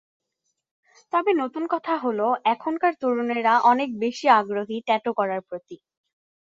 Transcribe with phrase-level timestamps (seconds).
[1.13, 5.77] তবে নতুন কথা হলো, এখনকার তরুণেরা অনেক বেশি আগ্রহী ট্যাটু করার প্রতি।